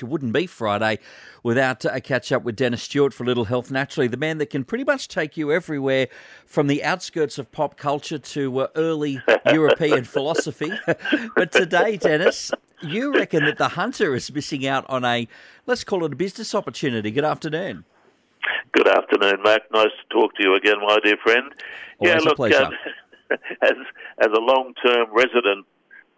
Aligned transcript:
It 0.00 0.06
wouldn't 0.06 0.32
be 0.32 0.46
Friday 0.46 1.00
without 1.42 1.84
a 1.84 2.00
catch 2.00 2.30
up 2.30 2.44
with 2.44 2.54
Dennis 2.54 2.84
Stewart 2.84 3.12
for 3.12 3.24
Little 3.24 3.46
Health 3.46 3.72
Naturally, 3.72 4.06
the 4.06 4.16
man 4.16 4.38
that 4.38 4.46
can 4.46 4.62
pretty 4.62 4.84
much 4.84 5.08
take 5.08 5.36
you 5.36 5.50
everywhere 5.50 6.06
from 6.46 6.68
the 6.68 6.84
outskirts 6.84 7.36
of 7.36 7.50
pop 7.50 7.76
culture 7.76 8.18
to 8.18 8.60
uh, 8.60 8.66
early 8.76 9.20
European 9.52 10.04
philosophy. 10.04 10.70
but 11.34 11.50
today, 11.50 11.96
Dennis, 11.96 12.52
you 12.80 13.12
reckon 13.12 13.44
that 13.44 13.58
the 13.58 13.70
hunter 13.70 14.14
is 14.14 14.32
missing 14.32 14.64
out 14.68 14.88
on 14.88 15.04
a, 15.04 15.26
let's 15.66 15.82
call 15.82 16.04
it 16.04 16.12
a 16.12 16.16
business 16.16 16.54
opportunity. 16.54 17.10
Good 17.10 17.24
afternoon. 17.24 17.84
Good 18.70 18.86
afternoon, 18.86 19.42
Matt. 19.42 19.62
Nice 19.72 19.86
to 19.86 20.14
talk 20.14 20.32
to 20.36 20.44
you 20.44 20.54
again, 20.54 20.76
my 20.80 20.98
dear 21.02 21.16
friend. 21.24 21.52
Always 21.98 22.24
yeah, 22.24 22.30
look, 22.30 22.54
um, 22.54 22.72
as, 23.62 23.74
as 24.20 24.28
a 24.32 24.40
long 24.40 24.74
term 24.80 25.08
resident 25.12 25.66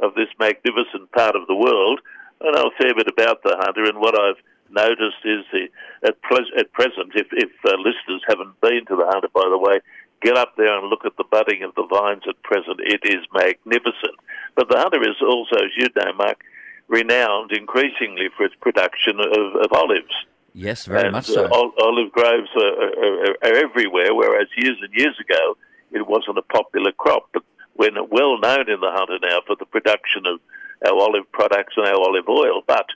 of 0.00 0.14
this 0.14 0.28
magnificent 0.38 1.10
part 1.12 1.34
of 1.34 1.46
the 1.46 1.54
world, 1.54 2.00
I 2.42 2.50
know 2.50 2.70
a 2.70 2.82
fair 2.82 2.94
bit 2.94 3.08
about 3.08 3.42
the 3.42 3.56
hunter, 3.58 3.84
and 3.84 3.98
what 3.98 4.18
I've 4.18 4.40
noticed 4.70 5.22
is 5.24 5.44
the, 5.52 5.68
at, 6.08 6.20
pres- 6.22 6.52
at 6.58 6.72
present, 6.72 7.12
if, 7.14 7.26
if 7.32 7.50
uh, 7.64 7.76
listeners 7.76 8.22
haven't 8.26 8.60
been 8.60 8.86
to 8.88 8.96
the 8.96 9.06
hunter, 9.06 9.28
by 9.34 9.48
the 9.50 9.58
way, 9.58 9.80
get 10.22 10.36
up 10.36 10.54
there 10.56 10.78
and 10.78 10.88
look 10.88 11.04
at 11.04 11.16
the 11.16 11.24
budding 11.24 11.62
of 11.62 11.74
the 11.74 11.86
vines 11.86 12.22
at 12.28 12.42
present. 12.42 12.80
It 12.80 13.00
is 13.04 13.24
magnificent. 13.32 14.16
But 14.54 14.68
the 14.68 14.78
hunter 14.78 15.02
is 15.02 15.16
also, 15.22 15.56
as 15.56 15.72
you 15.76 15.88
know, 15.96 16.12
Mark, 16.14 16.44
renowned 16.88 17.52
increasingly 17.52 18.28
for 18.36 18.44
its 18.44 18.54
production 18.60 19.20
of, 19.20 19.56
of 19.56 19.72
olives. 19.72 20.14
Yes, 20.52 20.86
very 20.86 21.04
and, 21.04 21.12
much 21.12 21.26
so. 21.26 21.44
Uh, 21.44 21.70
olive 21.80 22.12
groves 22.12 22.50
are, 22.56 22.82
are, 22.82 23.36
are, 23.44 23.56
everywhere, 23.56 24.14
whereas 24.14 24.48
years 24.56 24.76
and 24.82 24.92
years 24.92 25.16
ago 25.20 25.56
it 25.92 26.06
wasn't 26.06 26.38
a 26.38 26.42
popular 26.42 26.92
crop. 26.92 27.28
But 27.32 27.44
we're 27.76 27.92
well 28.10 28.38
known 28.38 28.68
in 28.68 28.80
the 28.80 28.90
hunter 28.90 29.18
now 29.22 29.40
for 29.46 29.56
the 29.56 29.66
production 29.66 30.26
of 30.26 30.40
our 30.86 30.94
olive 30.94 31.30
products 31.32 31.74
and 31.76 31.86
our 31.86 32.00
olive 32.00 32.28
oil. 32.28 32.62
But 32.66 32.86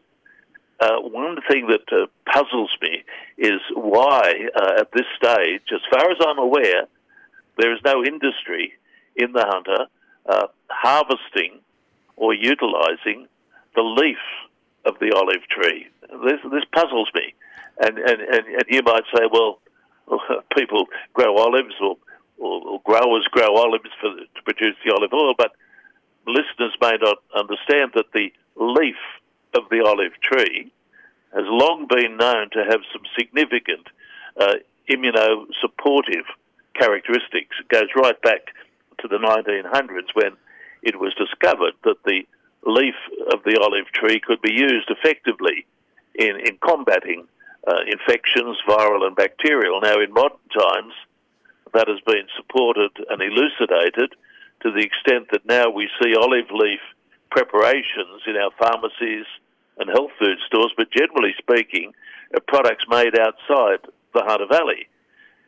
uh, 0.81 1.01
one 1.01 1.39
thing 1.49 1.69
that 1.69 1.93
uh, 1.93 2.07
puzzles 2.31 2.77
me 2.83 3.05
is 3.39 3.61
why, 3.75 4.49
uh, 4.57 4.81
at 4.81 4.93
this 4.93 5.07
stage, 5.17 5.63
as 5.73 5.81
far 5.91 6.11
as 6.11 6.19
I'm 6.21 6.39
aware, 6.39 6.87
there 7.59 7.73
is 7.73 7.81
no 7.85 8.05
industry 8.05 8.73
in 9.17 9.33
the 9.33 9.45
hunter 9.47 9.87
uh, 10.27 10.47
harvesting 10.69 11.61
or 12.17 12.35
utilizing 12.35 13.29
the 13.75 13.83
leaf 13.83 14.19
of 14.85 14.99
the 15.01 15.13
olive 15.15 15.47
tree. 15.49 15.87
This, 16.25 16.41
this 16.51 16.65
puzzles 16.73 17.11
me. 17.15 17.35
And, 17.81 17.99
and, 17.99 18.21
and, 18.21 18.47
and 18.47 18.65
you 18.69 18.83
might 18.85 19.05
say, 19.15 19.23
well, 19.31 19.61
people 20.57 20.87
grow 21.13 21.37
olives 21.37 21.75
or, 21.81 21.97
or, 22.39 22.69
or 22.69 22.81
growers 22.85 23.27
grow 23.31 23.57
olives 23.57 23.91
for, 24.01 24.11
to 24.15 24.43
produce 24.45 24.77
the 24.85 24.93
olive 24.93 25.13
oil, 25.13 25.35
but 25.37 25.53
listeners 26.27 26.75
may 26.81 26.97
not 27.01 27.19
understand 27.35 27.93
that 27.95 28.13
the 28.13 28.33
leaf 28.57 28.97
of 29.55 29.69
the 29.71 29.85
olive 29.85 30.13
tree 30.21 30.71
has 31.33 31.45
long 31.47 31.87
been 31.89 32.17
known 32.17 32.51
to 32.51 32.65
have 32.65 32.81
some 32.93 33.03
significant 33.19 33.87
uh, 34.41 34.55
immunosupportive 34.89 36.27
characteristics. 36.79 37.57
It 37.61 37.69
goes 37.69 37.89
right 37.97 38.21
back 38.23 38.55
to 39.01 39.09
the 39.09 39.19
1900s 39.19 40.15
when 40.15 40.37
it 40.83 40.99
was 40.99 41.15
discovered 41.15 41.75
that 41.85 42.03
the 42.05 42.23
leaf 42.67 42.95
of 43.33 43.43
the 43.45 43.59
olive 43.61 43.87
tree 43.93 44.21
could 44.21 44.41
be 44.41 44.53
used 44.53 44.91
effectively 44.91 45.67
in, 46.15 46.39
in 46.41 46.59
combating 46.63 47.27
uh, 47.67 47.81
infections, 47.87 48.59
viral 48.69 49.07
and 49.07 49.17
bacterial. 49.17 49.81
Now, 49.81 50.01
in 50.01 50.13
modern 50.13 50.39
times, 50.53 50.93
that 51.73 51.89
has 51.89 52.01
been 52.07 52.27
supported 52.37 52.93
and 53.11 53.21
elucidated 53.21 54.15
to 54.65 54.73
the 54.73 54.81
extent 54.81 55.29
that 55.31 55.45
now 55.45 55.69
we 55.69 55.89
see 56.03 56.17
olive 56.17 56.51
leaf 56.51 56.81
preparations 57.31 58.23
in 58.27 58.37
our 58.37 58.51
pharmacies 58.59 59.27
and 59.77 59.91
health 59.91 60.11
food 60.19 60.39
stores, 60.47 60.73
but 60.77 60.91
generally 60.91 61.35
speaking, 61.39 61.93
are 62.35 62.41
products 62.49 62.85
made 62.89 63.19
outside 63.19 63.81
the 64.15 64.23
Hunter 64.25 64.47
Valley. 64.47 64.89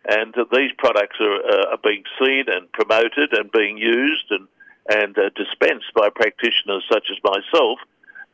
And 0.08 0.36
uh, 0.36 0.44
these 0.52 0.70
products 0.76 1.16
are, 1.20 1.34
uh, 1.34 1.72
are 1.72 1.82
being 1.82 2.04
seen 2.20 2.44
and 2.48 2.70
promoted 2.72 3.32
and 3.32 3.50
being 3.50 3.78
used 3.78 4.30
and, 4.30 4.46
and 4.88 5.18
uh, 5.18 5.30
dispensed 5.34 5.92
by 5.94 6.10
practitioners 6.10 6.84
such 6.92 7.08
as 7.10 7.16
myself 7.24 7.78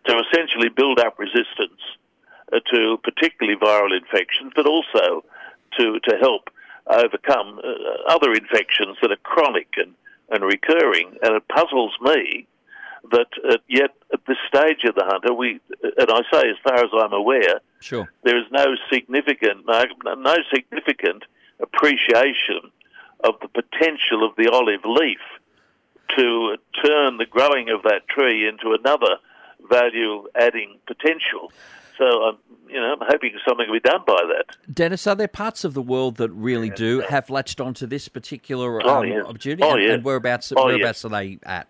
to 0.06 0.18
essentially 0.18 0.68
build 0.68 0.98
up 0.98 1.18
resistance 1.18 1.80
uh, 2.52 2.58
to 2.72 2.98
particularly 3.04 3.58
viral 3.58 3.96
infections, 3.96 4.52
but 4.56 4.66
also 4.66 5.24
to, 5.78 6.00
to 6.00 6.16
help 6.20 6.50
overcome 6.88 7.60
uh, 7.62 8.12
other 8.12 8.32
infections 8.32 8.96
that 9.00 9.12
are 9.12 9.22
chronic 9.22 9.68
and 9.76 9.94
and 10.32 10.42
recurring. 10.44 11.16
And 11.22 11.36
it 11.36 11.46
puzzles 11.48 11.94
me 12.00 12.46
that 13.10 13.28
uh, 13.48 13.58
yet 13.68 13.90
at 14.12 14.20
this 14.26 14.38
stage 14.48 14.84
of 14.84 14.94
the 14.94 15.04
hunter, 15.04 15.34
we, 15.34 15.60
and 15.82 16.10
I 16.10 16.22
say 16.32 16.48
as 16.48 16.56
far 16.62 16.76
as 16.76 16.90
I'm 16.92 17.12
aware, 17.12 17.60
sure. 17.80 18.10
there 18.24 18.38
is 18.38 18.46
no 18.50 18.76
significant, 18.92 19.66
no, 19.66 19.84
no 20.14 20.36
significant 20.52 21.24
appreciation 21.60 22.70
of 23.24 23.34
the 23.40 23.48
potential 23.48 24.24
of 24.24 24.34
the 24.36 24.48
olive 24.52 24.84
leaf 24.84 25.20
to 26.16 26.56
turn 26.84 27.18
the 27.18 27.26
growing 27.26 27.70
of 27.70 27.82
that 27.82 28.06
tree 28.08 28.46
into 28.46 28.76
another 28.78 29.16
value-adding 29.68 30.78
potential. 30.86 31.52
So 31.96 32.04
I'm, 32.04 32.38
you 32.72 32.80
know, 32.80 32.96
I'm 32.98 33.06
hoping 33.06 33.32
something 33.46 33.66
will 33.68 33.74
be 33.76 33.80
done 33.80 34.00
by 34.06 34.20
that. 34.28 34.56
Dennis, 34.72 35.06
are 35.06 35.14
there 35.14 35.28
parts 35.28 35.64
of 35.64 35.74
the 35.74 35.82
world 35.82 36.16
that 36.16 36.30
really 36.30 36.70
do 36.70 37.00
have 37.00 37.28
latched 37.28 37.60
onto 37.60 37.86
this 37.86 38.08
particular 38.08 38.80
um, 38.82 38.88
oh, 38.88 39.02
yeah. 39.02 39.22
opportunity? 39.22 39.62
Oh, 39.62 39.74
and, 39.74 39.82
yeah. 39.82 39.92
and 39.92 40.04
whereabouts, 40.04 40.52
Oh, 40.56 40.66
whereabouts 40.66 41.04
are 41.04 41.10
they 41.10 41.38
at? 41.44 41.68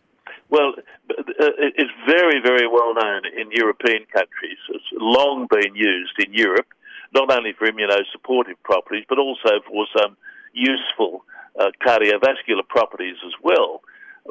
Well, 0.48 0.74
uh, 1.10 1.14
it's 1.58 1.90
very, 2.06 2.40
very 2.40 2.68
well 2.68 2.94
known 2.94 3.22
in 3.24 3.50
European 3.50 4.04
countries. 4.12 4.58
It's 4.68 4.84
long 4.92 5.46
been 5.50 5.74
used 5.74 6.14
in 6.18 6.32
Europe, 6.32 6.68
not 7.14 7.32
only 7.32 7.52
for 7.52 7.66
immunosupportive 7.66 8.60
properties, 8.62 9.04
but 9.08 9.18
also 9.18 9.60
for 9.66 9.86
some 9.98 10.16
useful 10.52 11.24
uh, 11.58 11.70
cardiovascular 11.84 12.66
properties 12.68 13.16
as 13.26 13.32
well. 13.42 13.82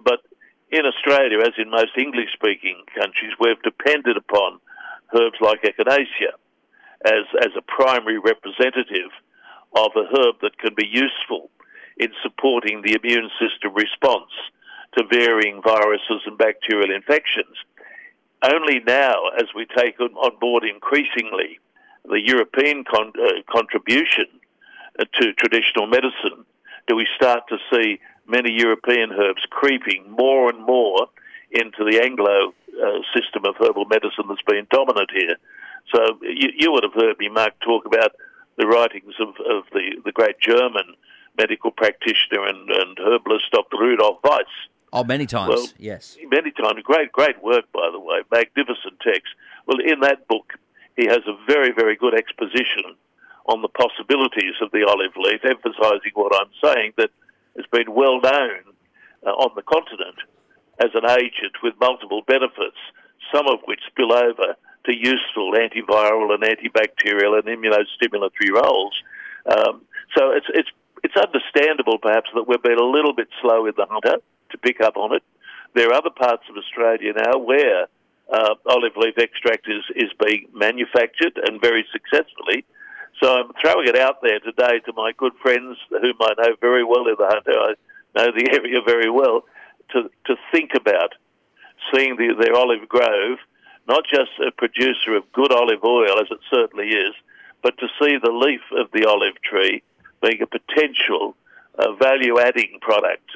But 0.04 0.22
in 0.72 0.86
Australia, 0.86 1.40
as 1.40 1.54
in 1.58 1.70
most 1.70 1.98
English 1.98 2.32
speaking 2.34 2.84
countries, 2.96 3.34
we've 3.40 3.62
depended 3.62 4.16
upon 4.16 4.60
herbs 5.14 5.38
like 5.42 5.64
echinacea 5.64 6.38
as, 7.06 7.26
as 7.42 7.52
a 7.58 7.62
primary 7.62 8.20
representative 8.20 9.12
of 9.76 9.92
a 9.96 10.06
herb 10.16 10.36
that 10.42 10.58
can 10.58 10.74
be 10.76 10.86
useful 10.86 11.50
in 11.98 12.10
supporting 12.22 12.82
the 12.82 12.98
immune 13.02 13.30
system 13.40 13.74
response 13.74 14.32
to 14.98 15.04
varying 15.10 15.62
viruses 15.62 16.22
and 16.26 16.38
bacterial 16.38 16.94
infections. 16.94 17.56
Only 18.44 18.80
now, 18.80 19.30
as 19.38 19.48
we 19.56 19.66
take 19.66 20.00
on, 20.00 20.38
board 20.40 20.64
increasingly 20.64 21.60
the 22.04 22.20
European 22.20 22.84
con- 22.84 23.14
uh, 23.16 23.42
contribution 23.50 24.26
uh, 25.00 25.06
to 25.20 25.34
traditional 25.34 25.88
medicine, 25.88 26.44
do 26.88 26.96
we 26.96 27.08
start 27.16 27.44
to 27.50 27.58
see 27.72 28.00
many 28.28 28.52
European 28.52 29.12
herbs 29.12 29.44
creeping 29.50 30.10
more 30.10 30.50
and 30.50 30.66
more 30.66 31.08
into 31.52 31.84
the 31.84 32.02
Anglo 32.02 32.54
uh, 32.72 33.00
system 33.14 33.46
of 33.46 33.56
herbal 33.60 33.86
medicine 33.86 34.26
that's 34.28 34.42
been 34.48 34.66
dominant 34.72 35.12
here. 35.14 35.36
So 35.94 36.20
you, 36.22 36.50
you 36.58 36.72
would 36.72 36.84
have 36.84 36.94
heard 36.94 37.18
me, 37.20 37.30
Mark, 37.30 37.60
talk 37.60 37.86
about 37.86 38.12
the 38.58 38.68
writings 38.68 39.14
of, 39.20 39.30
of 39.30 39.64
the, 39.72 40.02
the 40.06 40.12
great 40.12 40.40
German 40.40 40.96
medical 41.38 41.72
practitioner 41.72 42.46
and, 42.46 42.70
and 42.70 42.98
herbalist 43.00 43.46
Dr. 43.52 43.78
Rudolf 43.80 44.20
Weiss. 44.24 44.46
Oh, 44.94 45.04
many 45.04 45.26
times, 45.26 45.50
Well, 45.50 45.68
yes. 45.78 46.18
Many 46.30 46.52
times. 46.52 46.84
Great, 46.84 47.12
great 47.12 47.42
work, 47.42 47.72
by 47.72 47.90
the 47.92 48.00
way. 48.00 48.20
Magnificent 48.30 49.00
text. 49.02 49.32
Well, 49.66 49.78
in 49.80 50.02
that 50.02 50.28
book, 50.28 50.54
he 50.98 51.06
has 51.08 51.24
a 51.28 51.38
very, 51.48 51.72
very 51.72 51.96
good 51.96 52.14
exposition 52.14 53.00
on 53.46 53.62
the 53.62 53.70
possibilities 53.70 54.56
of 54.62 54.72
the 54.72 54.86
olive 54.88 55.16
leaf, 55.16 55.42
emphasizing 55.46 56.12
what 56.14 56.36
I'm 56.36 56.52
saying 56.62 56.94
that 56.98 57.10
has 57.56 57.66
been 57.72 57.94
well 57.94 58.20
known 58.20 58.76
uh, 59.26 59.30
on 59.30 59.52
the 59.56 59.64
continent 59.64 60.20
as 60.84 60.92
an 60.94 61.10
agent 61.10 61.56
with 61.64 61.74
multiple 61.80 62.22
benefits, 62.28 62.78
some 63.34 63.48
of 63.48 63.60
which 63.66 63.80
spill 63.88 64.14
over 64.14 64.56
to 64.86 64.96
useful 64.96 65.54
antiviral 65.54 66.34
and 66.34 66.44
antibacterial 66.44 67.38
and 67.38 67.46
immunostimulatory 67.46 68.52
roles. 68.52 68.94
Um, 69.46 69.82
so 70.18 70.32
it's, 70.32 70.48
it's, 70.54 70.70
it's 71.04 71.16
understandable, 71.16 71.98
perhaps, 72.00 72.30
that 72.36 72.48
we've 72.48 72.62
been 72.62 72.80
a 72.80 72.84
little 72.84 73.14
bit 73.14 73.28
slow 73.42 73.66
in 73.66 73.74
the 73.78 73.86
hunter 73.90 74.18
to 74.52 74.58
pick 74.58 74.82
up 74.82 74.98
on 74.98 75.16
it. 75.16 75.24
There 75.74 75.90
are 75.90 75.94
other 75.94 76.10
parts 76.10 76.44
of 76.50 76.58
Australia 76.58 77.14
now 77.16 77.38
where 77.40 77.88
uh, 78.32 78.56
olive 78.66 78.96
leaf 78.98 79.18
extract 79.18 79.68
is, 79.68 79.84
is 79.96 80.12
being 80.26 80.48
manufactured 80.54 81.40
and 81.46 81.62
very 81.62 81.86
successfully. 81.92 82.66
So 83.22 83.30
I'm 83.30 83.52
throwing 83.62 83.88
it 83.88 83.98
out 83.98 84.22
there 84.22 84.40
today 84.40 84.80
to 84.86 84.94
my 84.94 85.12
good 85.18 85.34
friends 85.42 85.78
whom 85.90 86.16
I 86.22 86.34
know 86.38 86.56
very 86.60 86.84
well 86.84 87.08
in 87.08 87.16
the 87.18 87.28
hunter. 87.28 87.52
I 87.52 87.74
know 88.16 88.32
the 88.32 88.50
area 88.54 88.80
very 88.86 89.10
well 89.10 89.44
to, 89.92 90.10
to 90.26 90.36
think 90.52 90.72
about 90.76 91.14
seeing 91.94 92.16
the, 92.16 92.36
their 92.40 92.56
olive 92.56 92.88
grove 92.88 93.40
not 93.92 94.06
just 94.08 94.32
a 94.48 94.52
producer 94.52 95.18
of 95.18 95.30
good 95.34 95.52
olive 95.52 95.84
oil, 95.84 96.16
as 96.22 96.28
it 96.32 96.40
certainly 96.50 96.88
is, 96.88 97.14
but 97.62 97.78
to 97.78 97.88
see 98.00 98.16
the 98.24 98.32
leaf 98.32 98.62
of 98.72 98.90
the 98.94 99.06
olive 99.06 99.36
tree 99.44 99.84
being 100.22 100.42
a 100.42 100.48
potential 100.48 101.36
uh, 101.78 101.92
a 101.92 101.96
value 101.98 102.40
adding 102.40 102.80
product 102.82 103.28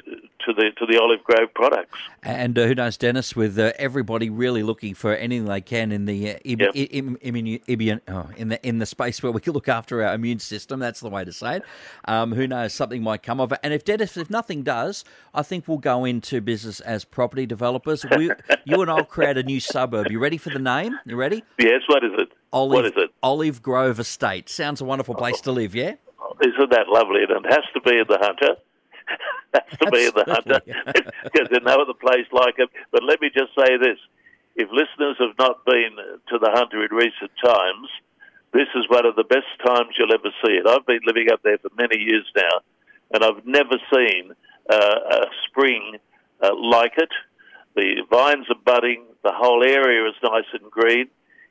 to 0.46 0.52
the 0.54 0.70
to 0.78 0.86
the 0.86 0.98
olive 1.00 1.22
grove 1.24 1.52
products. 1.54 1.98
And 2.22 2.58
uh, 2.58 2.66
who 2.66 2.74
knows, 2.74 2.96
Dennis, 2.96 3.36
with 3.36 3.58
uh, 3.58 3.72
everybody 3.78 4.30
really 4.30 4.62
looking 4.62 4.94
for 4.94 5.14
anything 5.14 5.44
they 5.46 5.60
can 5.60 5.92
in 5.92 6.06
the 6.06 6.30
uh, 6.30 6.38
Im- 6.44 6.60
Yep. 6.60 6.70
Im- 6.74 7.18
Im- 7.20 7.60
Im- 7.66 8.00
oh, 8.08 8.30
in 8.36 8.48
the 8.48 8.66
in 8.66 8.78
the 8.78 8.86
space 8.86 9.22
where 9.22 9.32
we 9.32 9.40
can 9.40 9.52
look 9.58 9.68
after 9.68 10.02
our 10.02 10.14
immune 10.14 10.38
system. 10.38 10.80
That's 10.80 11.00
the 11.00 11.10
way 11.10 11.24
to 11.24 11.32
say 11.32 11.56
it. 11.56 11.62
Um, 12.06 12.32
who 12.32 12.46
knows, 12.46 12.72
something 12.72 13.02
might 13.02 13.22
come 13.22 13.40
of 13.40 13.52
it. 13.52 13.60
And 13.62 13.74
if 13.74 13.84
Dennis, 13.84 14.16
if 14.16 14.30
nothing 14.30 14.62
does, 14.62 15.04
I 15.34 15.42
think 15.42 15.68
we'll 15.68 15.78
go 15.78 16.04
into 16.04 16.40
business 16.40 16.80
as 16.80 17.04
property 17.04 17.46
developers. 17.46 18.04
We, 18.16 18.30
you 18.64 18.80
and 18.80 18.90
I'll 18.90 19.04
create 19.04 19.36
a 19.36 19.42
new 19.42 19.60
suburb. 19.60 20.10
You 20.10 20.18
ready 20.18 20.38
for 20.38 20.50
the 20.50 20.58
name? 20.58 20.98
You 21.04 21.16
ready? 21.16 21.44
Yes, 21.58 21.82
what 21.88 22.04
is 22.04 22.12
it? 22.16 22.28
Olive, 22.52 22.72
what 22.72 22.84
is 22.86 22.92
it? 22.96 23.10
Olive 23.22 23.60
Grove 23.62 23.98
Estate. 24.00 24.48
Sounds 24.48 24.80
a 24.80 24.84
wonderful 24.84 25.14
place 25.14 25.40
to 25.42 25.52
live. 25.52 25.74
Yeah. 25.74 25.94
Isn't 26.40 26.70
that 26.70 26.88
lovely? 26.88 27.20
And 27.28 27.44
it 27.44 27.52
has 27.52 27.64
to 27.74 27.80
be 27.80 27.98
in 27.98 28.04
the 28.08 28.18
Hunter. 28.20 28.56
Has 29.56 29.78
to 29.78 29.90
be 29.90 30.06
in 30.06 30.12
the 30.14 30.24
Hunter 30.26 30.60
because 31.24 31.48
there's 31.50 31.64
no 31.64 31.80
other 31.80 31.94
place 31.94 32.26
like 32.32 32.54
it. 32.58 32.68
But 32.92 33.02
let 33.02 33.20
me 33.20 33.30
just 33.32 33.52
say 33.56 33.76
this: 33.76 33.98
if 34.56 34.68
listeners 34.72 35.16
have 35.20 35.36
not 35.38 35.64
been 35.64 35.96
to 36.28 36.38
the 36.38 36.50
Hunter 36.52 36.84
in 36.84 36.92
recent 36.92 37.30
times, 37.42 37.88
this 38.52 38.68
is 38.74 38.88
one 38.88 39.06
of 39.06 39.16
the 39.16 39.24
best 39.24 39.52
times 39.64 39.94
you'll 39.98 40.14
ever 40.14 40.30
see 40.44 40.52
it. 40.52 40.66
I've 40.66 40.86
been 40.86 41.04
living 41.06 41.28
up 41.32 41.42
there 41.42 41.58
for 41.58 41.70
many 41.76 41.98
years 41.98 42.24
now, 42.36 42.60
and 43.12 43.24
I've 43.24 43.46
never 43.46 43.76
seen 43.92 44.32
uh, 44.70 44.98
a 45.10 45.26
spring 45.46 45.96
uh, 46.42 46.54
like 46.54 46.94
it. 46.96 47.10
The 47.74 48.02
vines 48.10 48.46
are 48.48 48.60
budding. 48.64 49.04
The 49.22 49.32
whole 49.32 49.62
area 49.62 50.08
is 50.08 50.14
nice 50.22 50.48
and 50.52 50.70
green. 50.70 51.08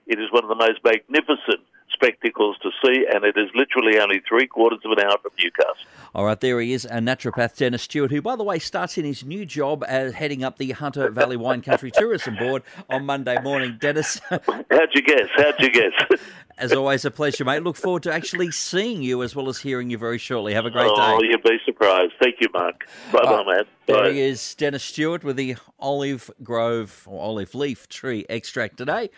It 0.08 0.20
is 0.20 0.32
one 0.32 0.44
of 0.44 0.50
the 0.50 0.56
most 0.56 0.80
magnificent 0.84 1.62
spectacles 1.92 2.58
to 2.62 2.72
see, 2.84 3.06
and 3.14 3.24
it 3.24 3.38
is 3.38 3.50
literally 3.56 4.00
only 4.00 4.22
three 4.28 4.48
quarters 4.48 4.80
of 4.86 4.92
an 4.92 5.00
hour 5.00 5.18
from 5.22 5.32
Newcastle. 5.40 5.76
All 6.14 6.26
right, 6.26 6.40
there 6.40 6.60
he 6.60 6.74
is, 6.74 6.86
a 6.86 7.00
naturopath 7.00 7.58
Dennis 7.58 7.84
Stewart, 7.84 8.12
who, 8.12 8.22
by 8.22 8.36
the 8.36 8.44
way, 8.44 8.60
starts 8.60 8.98
in 8.98 9.06
his 9.06 9.26
new 9.26 9.46
job 9.46 9.84
as 9.88 10.14
heading 10.14 10.44
up 10.44 10.58
the 10.58 10.72
Hunter 10.72 11.10
Valley 11.10 11.38
Wine 11.38 11.62
Country 11.62 11.92
Tourism 11.92 12.36
Board 12.36 12.64
on 12.90 13.06
Monday 13.06 13.42
morning. 13.42 13.78
Dennis, 13.80 14.20
How'd 14.30 14.90
you 14.94 15.02
guess? 15.02 15.28
How'd 15.36 15.60
you 15.60 15.72
guess? 15.72 15.94
as 16.58 16.74
always, 16.74 17.06
a 17.06 17.12
pleasure, 17.12 17.44
mate. 17.44 17.64
Look 17.64 17.76
forward 17.76 18.04
to 18.04 18.14
actually 18.14 18.52
seeing 18.52 19.02
you 19.02 19.24
as 19.24 19.36
well 19.36 19.50
as 19.50 19.60
hearing 19.60 19.90
you 19.90 19.98
very 19.98 20.18
shortly. 20.18 20.54
Have 20.54 20.66
a 20.66 20.72
great 20.72 20.90
oh, 20.90 21.20
day. 21.20 21.28
you'll 21.28 21.42
be 21.42 21.60
surprised. 21.66 22.14
Thank 22.22 22.36
you, 22.40 22.48
Mark. 22.54 22.88
Bye 23.12 23.24
bye, 23.24 23.44
man. 23.44 23.64
There 23.88 24.04
Bye. 24.04 24.12
he 24.14 24.22
is, 24.22 24.56
Dennis 24.56 24.84
Stewart 24.84 25.24
with 25.24 25.36
the 25.36 25.58
olive 25.80 26.32
grove 26.42 27.04
or 27.08 27.22
olive 27.22 27.54
leaf 27.54 27.88
tree 27.88 28.26
extract 28.30 28.78
today. 28.78 29.10